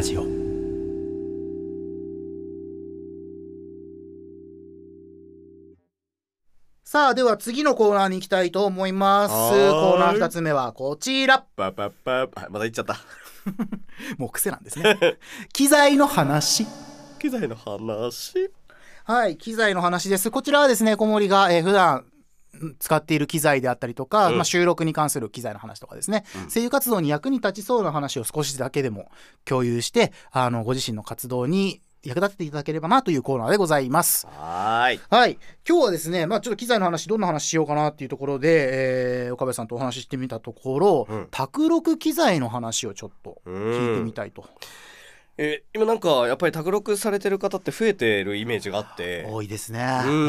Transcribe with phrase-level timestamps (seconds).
[0.00, 0.22] ラジオ。
[6.82, 9.32] さあでは次のコーナーに行きたいと思います。
[9.34, 9.70] はーい。
[9.70, 11.40] コーナー2つ目はこちら。
[11.54, 12.96] パパパパまだ言っちゃった。
[14.16, 15.18] もう癖なんですね。
[15.52, 16.66] 機材の話。
[17.18, 18.50] 機材の話？
[19.04, 20.30] はい機材の話です。
[20.30, 22.09] こちらはですね小森が、えー普段ん
[22.78, 24.34] 使っている機材であったりとか、うん。
[24.36, 26.50] まあ、収録に関する機材の話とかですね、うん。
[26.50, 29.10] 声優活動に役に立ちそうな話を少しだけでも
[29.44, 34.26] 共有してあのご自身の活動に役立てていただければなというコーナーでございます。
[34.26, 35.00] はーい。
[35.10, 35.38] はい。
[35.68, 41.28] 今日はですね、まあ、ちょっと機材の話どんな話しようかなっていうところで、えー岡部さんとお話ししてみたところ、うん。
[41.30, 44.44] 卓録機材の話をちょっと聞いてみたいと、
[45.36, 49.26] え今なんかやっぱり卓録されてる方って増えてるイメージがあって。
[49.28, 50.02] 多いですね。
[50.04, 50.28] ううん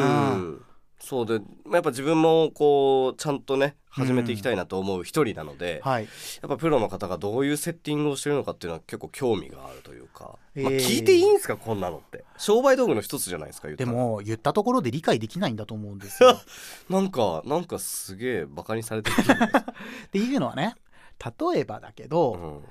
[0.55, 0.61] ん
[1.01, 6.09] そうでまあやっぱ自分もこうちゃんとね始めていきたいなと思う一人なので、はい、や
[6.47, 12.23] っぱプロの方がどういうセッティングをしてるのかっていうのは結構興味があるというか、まあ、えー聞いていいんですかこんなのって。
[12.37, 16.39] 商売道具の一つじゃないですかでも言ったところで理解できないんだと思うんですよ。
[16.89, 19.15] なんかなんかすげえバカにされてる
[20.07, 20.75] っていうのはね
[21.19, 22.63] 例えばだけど、うん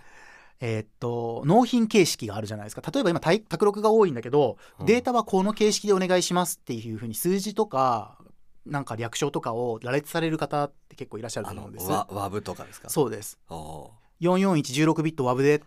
[0.60, 2.82] えーっと納品形式があるじゃないですか。
[2.92, 4.86] 例えば今タイ卓録が多いんだけど、うん。
[4.86, 8.18] データはこの形式でお願いしますっていうふうに数字とか
[8.66, 11.88] なんか略称とかを羅列される方って結構いらっしゃると思うんです。
[11.90, 12.88] ワワブとかですか？
[12.90, 13.38] そうです。
[13.48, 13.88] あー
[14.20, 15.62] 44116ビット WAV で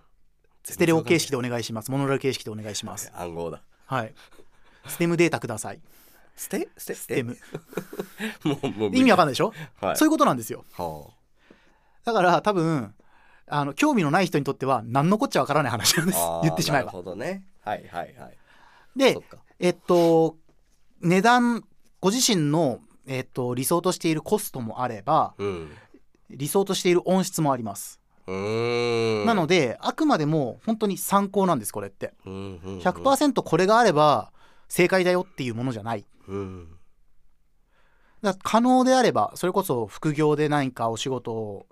[0.64, 1.90] ステレオ形式で全お願いします。
[1.90, 3.12] モノラル形式でお願いします。
[3.16, 3.64] 暗号だ。
[3.88, 4.14] はい。
[4.88, 5.82] ステムデータください。
[6.36, 6.70] ステ？
[6.78, 6.94] ステ？
[6.96, 7.36] ステム。
[8.46, 8.48] え？
[8.48, 10.66] もうもう意味わかんない、でしょ、はい、そういうことなんですよ。
[10.74, 11.10] は
[12.04, 12.94] だから多分
[13.48, 16.20] あの興味のない人にとっては何のこっちゃわからない話なんです。
[16.44, 16.88] 言ってしまえば。
[16.88, 17.44] なるほどね。
[17.62, 18.38] はいはいはい。
[18.96, 19.18] で
[19.60, 20.38] えっと
[21.02, 21.64] 値段
[22.00, 25.72] ご自身の、えっと、理想としているコストもあればうん。
[26.30, 32.14] 理想としている音質もあります、なのであくまでも本当に参考なんですこれって。
[32.26, 32.80] うんうんうん。
[32.80, 34.32] 100%これがあれば
[34.68, 36.06] 正解だよっていうものじゃない。
[36.28, 36.68] うん。
[38.24, 41.68] だ可能であればそれこそ副業で何かお仕事を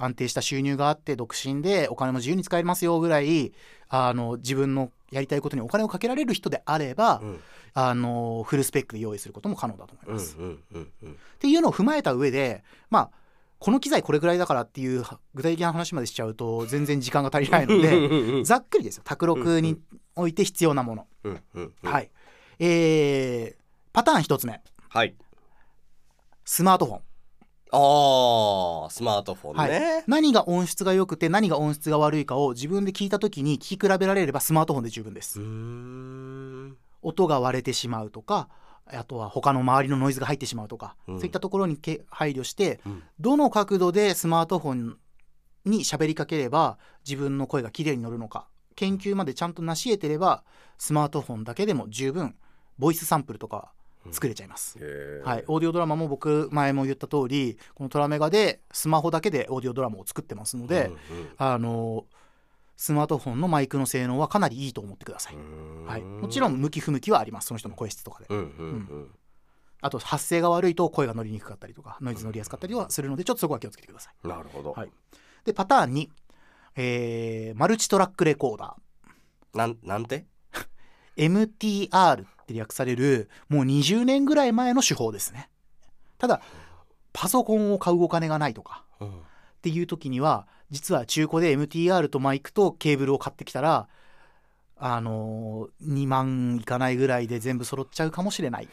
[0.00, 3.52] 安定した収入があって独身でお金も自由に使えますよぐらい
[3.88, 7.40] あの自分のやりたいことにお金をかけられる人であれば、うん。
[7.72, 10.36] あのフルスペックで用意することも可能だと思いうんます。
[10.36, 13.10] っていうのを踏まえた上でまあ
[13.60, 19.02] この機材これぐらいだからっていう具体的な話までしちゃうと全然時間が足りないのでうんざっくりですよ。
[19.04, 19.78] 卓録に
[20.16, 21.06] おいて必要なもの、
[21.84, 22.10] はい。
[22.58, 23.62] えー、
[23.92, 24.60] パターン一つ目。
[24.88, 25.14] はい。
[26.44, 27.00] スマートフォン
[27.72, 29.70] ああスマートフォンはい。
[29.70, 35.38] ね、何が音質が良くて何が音質が悪いかを自分で聞いた時に聞き比べられればスマートフォンで十分です、
[37.02, 38.48] 音が割れてしまうとか
[38.86, 41.18] あとは他の周りのノイズが入ってしまうとか、うん。
[41.18, 43.02] そういったところにけ配慮してうん。
[43.20, 44.96] どの角度でスマートフォン
[45.64, 50.42] に喋りかければ自分の声がきれいに乗るのか研究までちゃんと成し得てれば
[50.78, 52.34] スマートフォンだけでも十分
[52.78, 53.72] ボイスサンプルとか
[54.10, 54.78] 作れちゃいます、
[55.24, 62.06] はい、オーディオドラマも僕前も言った通りこのトラメガでスマホだけでオーディオドラマを作ってますので、うんあの
[62.76, 65.84] スマートフォンのマイクの性能はかなりいいと思ってください、うん。
[65.84, 67.48] はい、もちろん向き不向きはあります。
[67.48, 68.26] その人の声質とかで。
[68.30, 68.44] うんうんう
[69.00, 69.10] ん。
[69.82, 74.26] あと発声が悪いと声が乗りにくかったりとかノイズ乗りやすかったりはするのでちょっとそこは気をつけてください。
[74.26, 74.90] なるほど、はい。
[75.44, 76.08] でパターン2、
[76.76, 78.74] えーマルチトラックレコーダ
[79.52, 80.24] なんなんて？
[81.18, 85.48] ー MTR って略されるもう20年ぐらい前の手法ですね。
[86.18, 86.42] ただ
[87.12, 89.12] パソコンを買うお金がないとかうんっ
[89.62, 93.88] ていう時には実は中古で MTR とマイクとケーブルを買ってきたら
[94.78, 98.68] あのー2万いかないぐらいで全部揃っちゃうかもしれない。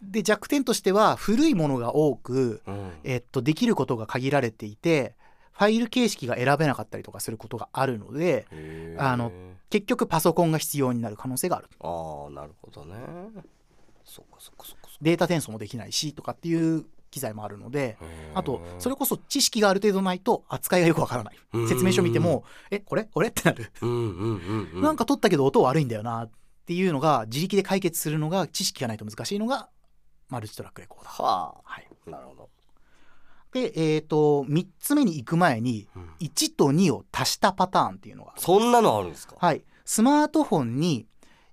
[0.00, 2.90] で弱点としては古いものが多く、うん。
[3.02, 5.16] えっと、できることが限られていて
[5.62, 8.46] ファイル形式が選べなかったりとかすることがあるので
[8.98, 9.30] あの
[9.70, 11.68] 結局パソコンが必要になる可能性がある。
[11.80, 12.96] ああなるほどね。
[14.04, 17.96] そっかそっかそっかデータ転送もできないしとかっていう機材もあるので
[18.34, 21.36] あとそれこそ知識がある程度ないと扱いがよくわからない。
[21.52, 21.68] うん。
[21.68, 22.42] 説明書見ても
[22.72, 23.04] えこれ？
[23.04, 23.28] これ？
[23.28, 23.70] ってなる。
[24.80, 26.30] なんか撮ったけど音悪いんだよなっ
[26.66, 29.68] ていうのが自力で解決するのが知識がないと難しいのが
[30.28, 31.22] マルチトラックレコーダー。
[31.22, 32.50] ははい、あなるほど、
[33.52, 36.10] で、えー、と3つ目に行く前にうん。
[36.20, 41.06] 1と2を足したパターンっていうのがそんなのあるんですか、はい、スマートフォンに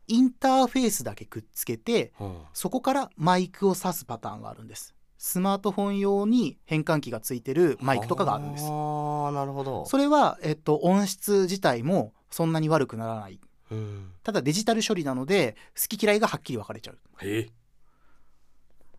[0.07, 2.38] インターフェースだけくっつけてうん。
[2.54, 4.96] そこからマイクを挿すパターンがあるんです。
[5.18, 8.63] スマートフォン用に変換器がついてるマイクとかがあるんです。
[8.66, 9.86] ああなるほど。
[9.86, 13.40] それは、えっと、音質自体もそんなに悪くならない。
[13.69, 14.12] うん。
[14.24, 16.98] ただデジタル処理なので好き嫌いがはっきり分かれちゃう。
[17.22, 17.50] え。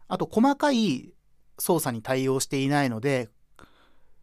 [0.09, 1.15] あと細かい
[1.61, 3.29] 操作に対応していないので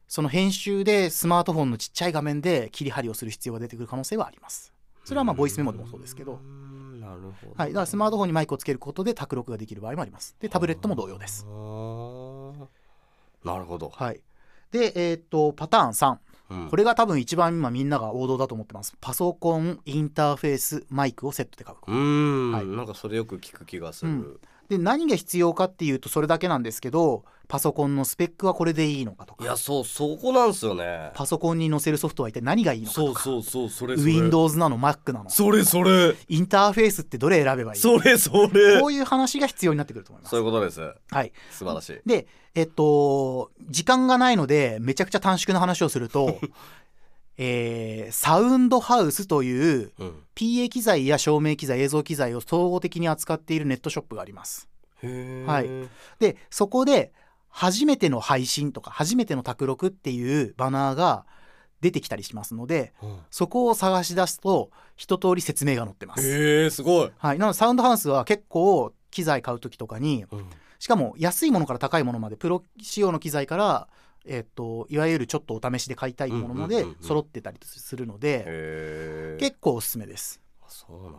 [0.07, 4.73] その編集でスマートフォンのちっちゃい画面で切り張りをする必要が出てくる可能性はあります。
[5.03, 6.39] それはまあボイスメモでもそうですけど。
[6.99, 7.53] なるほど。
[7.55, 10.35] はい、だからスマートフォンにマイクをつけることで卓録ができる場合もあります。
[10.39, 11.43] でタブレットも同様です。
[11.45, 11.51] な
[13.57, 14.21] るほど、はい。
[14.71, 16.17] でえーっとパターン3
[16.49, 16.69] うん。
[16.69, 18.95] これが多分一番今みんなが王道だと思ってます。
[19.01, 21.77] パソコンインターフェースマイクをセットで買う。
[21.85, 22.65] うーん、はい。
[22.65, 29.43] なんかそれよく聞く気がする、うんで何が必要かっていうとそれだけなんですけどパソコンのスペックはこれでいいのかとか。
[29.43, 31.11] いやそうそこなんすよね。
[31.13, 33.21] パソコンに載せるソフトは一体何がいいのかとか。
[33.21, 34.11] そうそうそうそれそれ。
[34.11, 35.29] Windows なの Mac なの。
[35.29, 36.15] それそれ。
[36.27, 38.81] インターフェースってどれ選べばいいそれそれ。
[38.81, 40.31] こういう話が必要になってくると思います。
[40.31, 40.81] そういうことです。
[40.81, 41.31] はい。
[41.51, 42.01] 素晴らしい。
[42.05, 46.39] でえっと時間がないのでめちゃくちゃ短縮な話をすると
[47.37, 50.23] えーサウンドハウスといううん。
[50.35, 54.67] PA 機材や照明機材映像機材を総合的に扱っているネットショップがあります。
[55.01, 55.69] はい。
[56.19, 57.11] でそこで
[57.49, 61.25] 初めての配信とか初めての卓録っていうバナーが
[61.81, 63.19] 出てきたりしますのでうん。
[63.29, 70.49] そこを探し出すと一通り説明が載ってます、へえすごい、はい、なのでサウンドハウスは結構機材買う時とかにうん。
[70.79, 73.87] しかも安いものから高いものまでプロ仕様の機材から、
[74.27, 77.03] えっといわゆるちょっとお試しで買いたいものまでうんうんうんうん。
[77.03, 80.41] 揃ってたりするので、へえ結構おすすめです。
[80.67, 81.17] そうなんだ。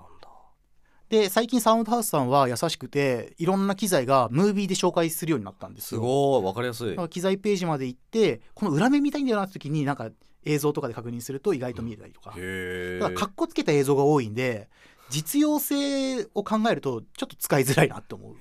[1.08, 6.02] で最近サウンドハウスさんは優しくていろんな機材がムービーで紹介するようになったんですすよ。
[6.02, 6.44] ごい。
[6.44, 7.08] わかりやすい。
[7.08, 10.10] 機材ページまで行ってこの裏面見たいんだよなって時になんか
[10.44, 14.68] 映像とかで確認すると意外と見えたりとか、へえだからかっこつけた映像が多いんで
[15.10, 18.36] 実用性を考えるとちょっと使いづらいなって思う、へ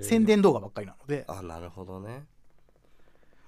[0.00, 1.24] え宣伝動画ばっかりなので。
[1.28, 2.24] あなるほどね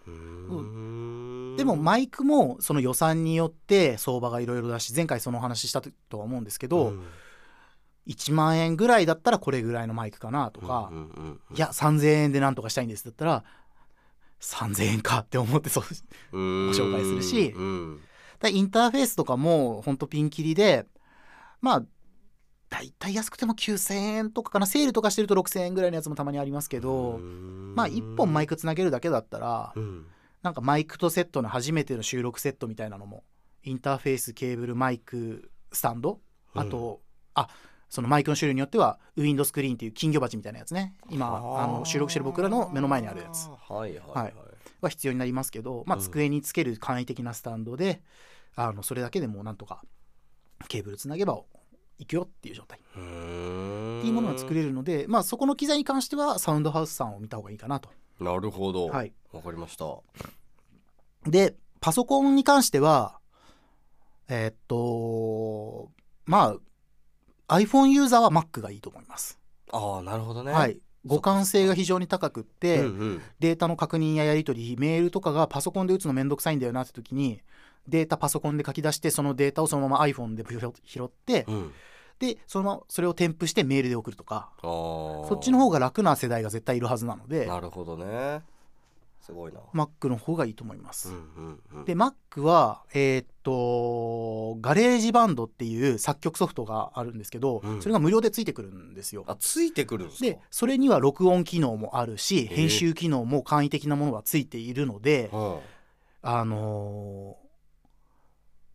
[0.07, 1.57] うーん。
[1.57, 7.03] でもマイクもその予算によって相場がいろいろだし前回そのお話ししたとは思うんですけど、ん。
[8.07, 10.91] 1万円ぐらいだったらこれぐらいのマイクかなとか、
[11.55, 13.45] いや3000円でなんとかしたいんですだったら
[14.41, 15.85] 3000円かって思ってそう
[16.33, 16.39] ご
[16.73, 17.55] 紹介するし。
[18.49, 20.87] インターフェースとかもほんとピンキリで
[21.61, 21.83] まあ
[22.71, 24.67] だいたい安くても9000円とかかな。
[24.67, 30.07] セールとかしてると6000円ぐらいのやつもたまにありますけど、まあ1本マイクつなげるだけだったらうん。
[30.43, 33.25] なんかマイクとセットの初めての収録セットみたいなのも
[33.63, 36.21] インターフェースケーブルマイクスタンド
[36.55, 37.03] あと、
[37.35, 37.49] あ
[37.91, 40.95] そのマイクの種類によってはウィンドスクリーンっていう金魚鉢みたいなやつね。
[41.11, 41.67] 今あ。
[41.67, 43.49] の収録してる僕らの目の前にあるやつ。
[43.49, 44.35] はいはいははいい。
[44.81, 46.03] は必要になりますけど、まあ、うん。
[46.03, 48.03] 机につける簡易的なスタンドで、
[48.55, 49.83] あのそれだけでもうなんとか
[50.69, 51.41] ケーブルつなげば
[52.01, 52.79] いくよっていう状態。
[52.79, 57.91] っていうものが作れるので、まあ、そこの機材に関してはサウンドハウスさんを見た方がいいかなと。
[58.19, 58.89] なるほど。
[58.89, 59.87] はい、わかりました。
[61.27, 63.19] でパソコンに関しては
[64.29, 65.91] えーっと
[66.25, 66.57] ま
[67.49, 69.39] あ iPhone ユーザーは Mac がいいと思います。
[69.73, 70.53] ああなるほどね。
[70.53, 70.81] はい。
[71.07, 73.23] 互換性が非常に高くって、うんうん。
[73.41, 77.41] データの確認ややり取りメールとかがパソコンで打つのめんどくさいんだよなって時に
[77.89, 80.45] データパソコンで書き出してそのデータをそのまま iPhone で
[80.85, 81.73] 拾ってうん。
[82.19, 84.51] でそのままそれを添付してメールで送るとか。
[84.63, 87.47] そっちの方が楽な世代が絶対いるはずなので。
[87.47, 88.43] なるほどね。
[89.23, 89.61] すごいな。
[89.75, 91.11] Mac の方がいいと思います。
[91.11, 91.85] うんうんうん。
[91.85, 97.81] で Mac はえーっと GarageBand っていう作曲ソフトがあるんですけど、うん。
[97.83, 99.25] それが無料でついてくるんですよ。
[99.27, 100.27] あついてくるんですか？
[100.27, 105.61] でそれには録音機能もあるし編集機能も簡易的なものがついているので、は
[106.23, 107.50] あのー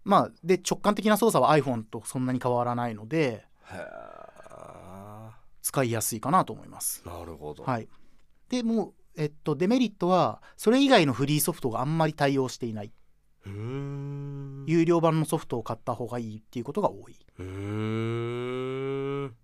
[0.05, 3.45] まあで直感的な操作は iPhone とそんなに変わらないので
[5.62, 7.03] 使いやすいかなと思います。
[7.05, 7.63] えなるほど。
[7.63, 7.89] はい、
[8.50, 12.93] でもう、えっと、デメリットはそれ以外のフリーソフトがあんまり対応していない。
[13.45, 14.65] うーん。
[14.67, 17.17] 有料版のソフトを買った方がいいっていうことが多い。
[17.39, 19.35] うーん。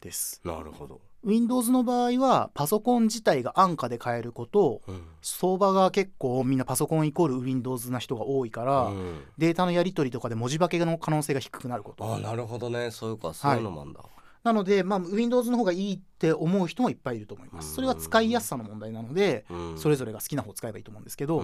[0.00, 0.40] です。
[0.44, 5.02] なるほど Windows の場合はパソコン自体が安価で買えることうん。
[5.22, 9.22] 相場が結構みんなパソコンイコール Windows な人が多いから、うん。
[9.38, 12.14] データのやり取りとかで文字化けの可能性が低くなること。
[12.14, 12.90] あなるほどね。
[12.90, 13.32] そういうか。
[13.32, 14.00] そういうのもあんだ
[14.44, 17.64] なので、まあ、Windows の方がいいって思う人もいっぱいいると思いまうん。
[17.64, 19.78] すそれは使いやすさの問題なのでうん。
[19.78, 21.42] それぞれが好きな方を使えばいいと思うんですけど、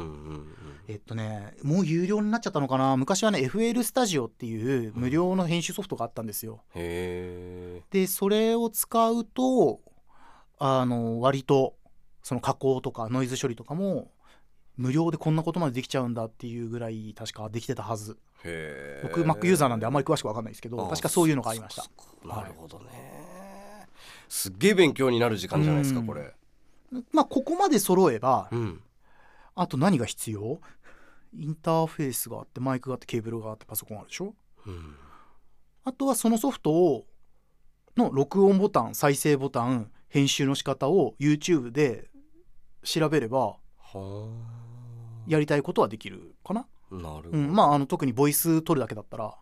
[0.86, 2.96] えっとねもう有料になっちゃったのかな？
[2.96, 6.62] 昔はね FL スタジオっていう無料の編集ソフトがあったんですよ。
[6.74, 9.80] でそれを使うと
[10.58, 11.74] あの割と
[12.22, 14.10] その加工とかノイズ処理とかも
[14.76, 18.18] 無料でこんなことまでできちゃうんだっていうぐらい確かできてたはず
[19.02, 21.84] 僕 Mac ユーザーなんであんまり詳しく分かんないですけどあ確かそういうのがありました。
[22.26, 23.86] なるほどね。
[24.28, 26.06] すっげえ勉強になる時間じゃないですかうん。
[26.06, 26.34] これ。
[27.12, 28.82] まあここまで揃えばうん。
[29.54, 30.60] あと何が必要？
[31.38, 34.34] インターフェースがあってマイクがあってケーブルがあってパソコンあるでしょ？
[34.66, 34.94] うん。
[35.84, 37.06] あとはそのソフトを
[37.96, 42.08] の録音ボタン再生ボタン編集の仕方を YouTube で
[42.82, 44.28] 調べればは
[45.26, 49.34] やりたいことはできるかな、なるほど、うん、まああの特にボイス取るだけだったら。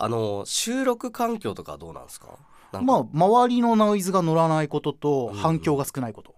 [0.00, 2.38] あの収録環境とかはどうなんですか？
[2.72, 6.34] まあ周りのノイズが乗らないこととうん反響が少ないこと、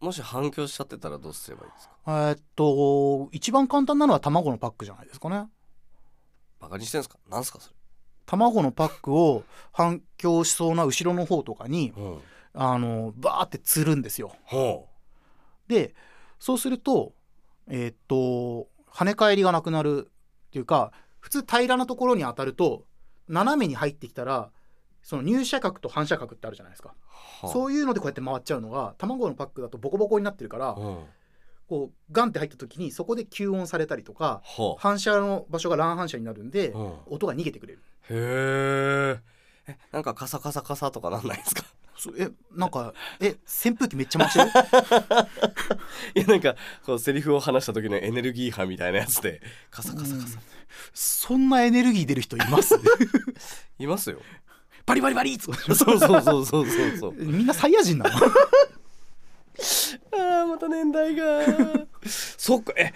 [0.00, 1.94] もし反響しちゃってたらどうすればいいですか？
[2.06, 5.48] えーっと一番簡単なのは卵のパックじゃないですかね。
[6.58, 7.18] バカにしてんすか？
[7.28, 7.76] なんすかそれ？
[8.24, 12.20] 卵のパックを反響しそうな後ろの方とかにうん。
[12.54, 14.34] あのバーってつるんですよ。
[14.44, 14.88] ほ
[15.68, 15.94] で
[16.38, 17.12] そうすると
[17.68, 20.08] えーっと跳ね返りがなくなる
[20.48, 22.84] っていうか普通平らなところに当たると
[23.28, 24.50] 斜めに入ってきたら
[25.02, 26.94] その入射角と反射角ってあるじゃないですか。
[27.44, 30.98] うそういうのでこうやって回っちゃうのが卵のパックだとボコボコになってるからうん。
[31.68, 36.92] こうガンって入った時にそこで吸音されたりとかほ反射の場所が乱反射になるんでう、うん。
[37.06, 37.82] 音が逃げてくれる。
[38.08, 39.20] へ
[39.68, 41.64] ええなんかカサカサカサとかなんないですか？
[41.64, 41.68] そ
[42.18, 44.50] えなんかえ扇風機めっちゃ回してる？
[46.14, 50.38] いやなんかこうセリフを話した時のエネルギー波みたいなやつでカサカサカサ、
[50.94, 52.74] そんなエネルギー出る人います？
[53.78, 54.18] いますよ。
[54.84, 55.38] バリバリバリ！
[55.38, 56.66] そうそうそうそうそう
[56.98, 57.12] そう。
[57.16, 58.16] みんなサイヤ人なの？
[58.16, 61.40] あーまた年代が。
[62.06, 62.72] そっか。
[62.76, 62.92] え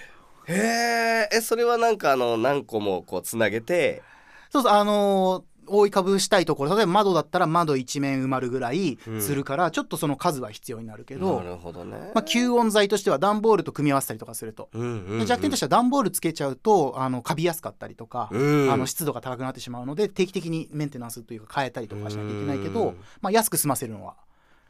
[0.47, 1.37] へー。
[1.37, 4.02] えそれはなんかあの何個もこうつなげて。
[4.50, 18.71] そうそうあのー覆いかぶしたいところ例えば窓だったら窓一面埋まるぐらいするから、ちょっとその数は必要になるけど、なるほどね、まあ、吸音材としては段ボールと組み合わせたりとかすると、うんうんうん、弱点としては段ボールつけちゃうとあのカビやすかったりとか、うん。
[18.71, 22.97] あの湿度が高くなってしまうので定期的にメンテナンスというか変えたりとかしなきゃいけないけど、うん。
[23.21, 24.17] まあ、安く済ませるのは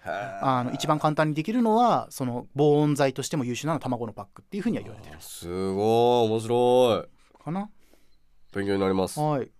[0.03, 5.17] あの一番簡単にできるのはその防音材としても優秀なのは卵のパックっていうふうには言われてる。
[5.21, 6.29] すごい。
[6.31, 7.45] 面白い。
[7.45, 7.69] かな？
[8.55, 9.21] 勉強になります。
[9.21, 9.51] はい、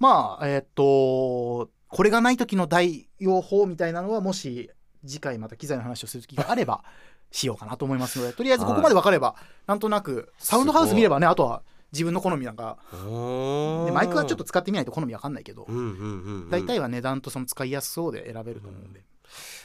[0.00, 4.70] まあえーっとこれがない時の代用法みたいなのはもし
[5.06, 6.84] 次回また機材の話をする時があれば
[7.30, 15.66] しようかなと思いますのでとりあえずここまで分かれば、なんとなくサウンドハウス見ればねあとは自分の好みなんかでマイクはちょっと使ってみないと好み分かんないけど
[16.50, 19.02] 大体は値段とその使いやすそうで選べると思うんで、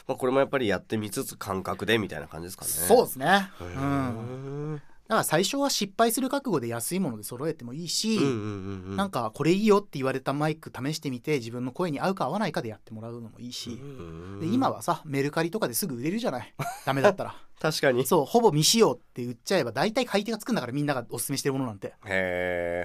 [0.08, 2.72] まあ、これもやっぱりやってみつつ感覚でみたいな感じですかね。
[2.72, 16.54] そうですね、へうーん、だから最初は失敗する覚悟で安いもので揃えてもいいし、なんかこれいいよって言われたマイク試してみて自分の声に合うか合わないかでやってもらうのもいいし、うんで今はさメルカリとかですぐ売れるじゃない？
[16.86, 17.36] ダメだったら。
[17.62, 18.06] 確かに。
[18.06, 21.94] そうほぼ未使用って売っちゃえば大体買い手がつくんだからみんながおすすめしてるものなんて。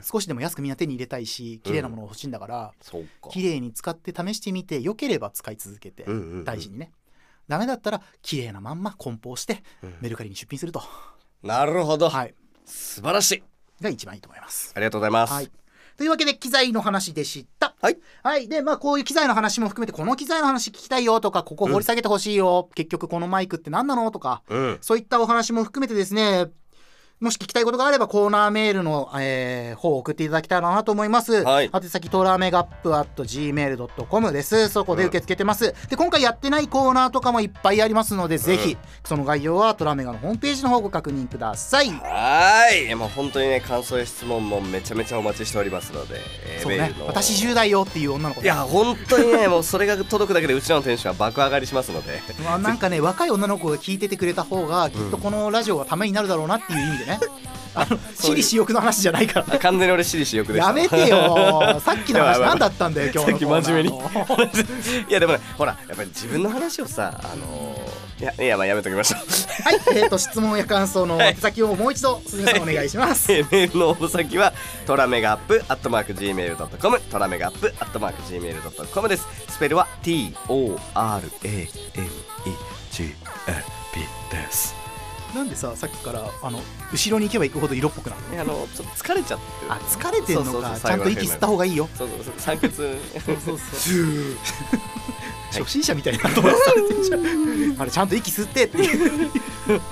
[0.04, 3.30] 少しでも安くみんな手に入れたいし綺麗なものが欲しいんだから、そうか。
[3.30, 6.04] 綺麗に使って試してみて良ければ使い続けて、
[6.44, 6.92] 大事にね。
[7.48, 9.94] ダメだったら綺麗なまんま梱包してうん。
[10.02, 10.82] メルカリに出品すると、
[11.42, 12.34] なるほど、はい。
[12.64, 13.42] 素晴らしい。
[13.82, 14.72] が一番いいと思います。
[14.74, 15.50] ありがとうございます、はい。
[15.96, 17.74] というわけで機材の話でした。
[17.80, 17.98] はい。
[18.22, 18.48] はい。
[18.48, 24.78] で、まあ、こういう機材の話も含めて、この機材の話聞きたいよとか、ここ掘り下げてほしいよ、結局このマイクって何なのとか、うん。
[24.80, 26.46] そういったお話も含めてですね、
[27.20, 31.44] もし聞きたいことがあれば、コーナーメールの、えー方を送っていただきたいなと思います。
[31.44, 31.70] はい。
[31.72, 34.70] 宛先、トラメガップ at gmail.com です。
[34.70, 35.74] そこで受け付けてます。
[35.90, 41.90] で、今回やってないコーナーとかもいっぱいありますので、ぜひ、その概要はトラメガのホームページの方をご確認ください。
[41.90, 42.94] はーい。
[42.94, 46.14] もう本当にね感想や質問もめちゃめちゃお待ちしておりますので、
[46.46, 46.94] えーそうね。
[47.06, 52.20] 私10代よっていう女の子いや本当にねもうそれが届くだけでうちらのテンションは爆上がりしますので。
[52.42, 57.09] まあ、なんかね若い女の子が聞いててくれた方がきっとこのラジオはためになるだろうなっていう意味でね、
[57.74, 59.46] あの私利私欲の話じゃないから。
[59.54, 60.68] あ完全に俺私利私欲でした。
[60.68, 61.80] やめてよ。
[61.84, 63.96] さっきの話何だったんだよ今日のさっき真面目に。
[65.08, 69.20] いやでもねほらやっぱり自分の話をさあのーいやいやまあやめときましょう。
[69.62, 74.52] はいえー、と質問や感想の宛先をもう一度鈴木さんお願いします、えーメールの応募先は
[74.86, 79.26] トラメガアップアットマーク Gmail.com トラメガアップアットマーク Gmail.com です。
[79.48, 80.80] スペルは T-O-R-A-M-E-G-A-P
[84.30, 84.89] です
[85.34, 86.60] なんでささっきからあの
[86.92, 88.42] 後ろに行けば行くほど色っぽくなるの？
[88.42, 89.72] あのちょっと疲れちゃってる。
[89.72, 91.88] あ疲れてんのそうそうそうかちゃんと息吸った方がいいよ。
[91.94, 92.96] そうそうそう酸欠そう
[93.36, 93.58] そう
[95.52, 97.80] 初心者みたいな飛ばされてんじゃん。
[97.80, 99.30] あれちゃんと息吸ってっていう。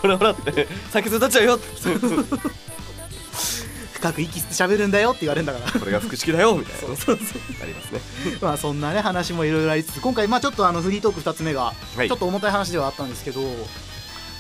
[0.01, 1.59] ほらほらって酸欠になっちゃうよ。
[3.93, 5.81] 深く息吸って喋るんだよって言われるんだから。
[5.81, 6.79] これが腹式だよみたいな。
[6.81, 7.41] そうそうそう。
[7.61, 8.01] ありますね。
[8.41, 12.09] まあそんなね話もいろいろありつつ今回まあちょっとあのフリートーク2つ目がはい。
[12.09, 13.41] ちょっと重たい話ではあったんですけど、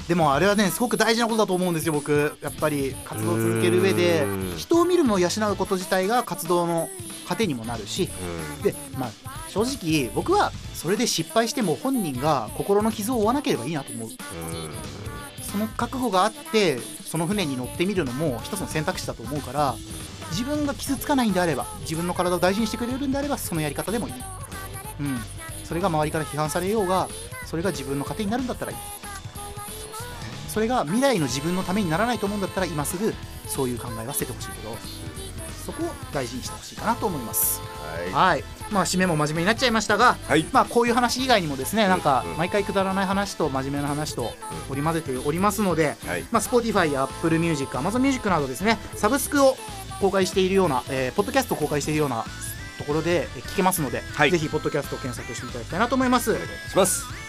[0.09, 2.37] でもあれはねすごく大事なことだと思うんですよ僕。
[2.41, 6.88] やっぱり活動を続ける上で人を見るのを養うこと自体が活動の
[7.27, 8.09] 糧にもなるし。
[8.62, 9.11] でまあ
[9.49, 14.09] 正直僕はそれで失敗しても本人が心の傷を負わなければいいなと思う。
[14.09, 14.15] うん。
[15.43, 19.75] その覚悟があってその船に乗ってみるのも一つの選択肢だと思うから
[20.31, 24.15] 自分が傷つかないんであれば自分の体を大事にしてくれるんであればそのやり方でもいい、
[25.00, 25.19] うん、
[25.65, 27.09] それが周りから批判されようが
[27.47, 28.79] それが自分の糧になるんだったらいい
[30.59, 33.15] そそれが未来の自分のためにならないと思うんだったら今すぐ
[33.47, 34.77] そういう考えは捨ててほしいけど
[35.65, 37.61] そこを大事にしてほしいかなと思います。
[38.11, 38.33] はい。
[38.33, 38.45] はい。
[38.73, 40.45] まあ締めも真面目になっちゃいましたがはい。
[40.50, 44.33] まあこういう話以外にもですねなんかうん毎回くだらない話と真面目な話と
[44.71, 46.25] 織り交ぜておりますのではい。
[46.33, 49.57] まあ、Spotify や Apple Music、Amazon Music などですね、サブスクを
[50.00, 52.25] 公開しているような、えーポッドキャストを公開しているような
[52.79, 54.33] ところでえー聞けますので、はい。
[54.33, 56.33] ぜひ、ポッドキャストを検索していただきたいなと思います。
[56.33, 57.27] お願いします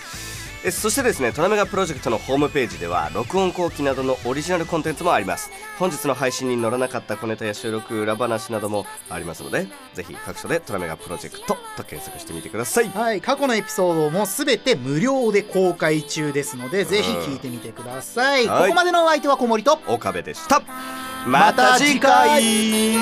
[0.65, 5.51] えそしてですねトラメガプロジェクトのホームページでは録音後期などのオリジナルコンテンツもあります。
[5.77, 12.89] 本日の配信に載らなかった小ネタや収録裏話などもありますのでぜひ各所でトラメガプロジェクトと検索してみてください。
[12.89, 18.47] はい、過去のエピソードもすべて無料で公開中ですので、ぜひ聞いてみてください。
[18.47, 18.63] はい。
[18.63, 20.61] ここまでのお相手は小森と、岡部でした。
[21.25, 22.97] また次回